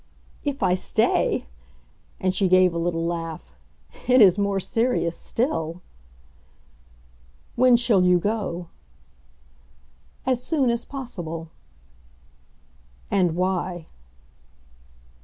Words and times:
"If 0.43 0.63
I 0.63 0.73
stay," 0.73 1.45
and 2.19 2.33
she 2.33 2.47
gave 2.47 2.73
a 2.73 2.79
little 2.79 3.05
laugh, 3.05 3.51
"it 4.07 4.19
is 4.19 4.39
more 4.39 4.59
serious 4.59 5.15
still!" 5.15 5.83
"When 7.55 7.77
shall 7.77 8.01
you 8.01 8.17
go?" 8.17 8.69
"As 10.25 10.41
soon 10.41 10.71
as 10.71 10.85
possible." 10.85 11.49
"And 13.11 13.35
why?" 13.35 13.85